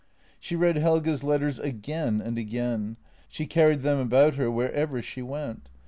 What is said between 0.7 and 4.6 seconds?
Helge's letters again and again; she carried them about her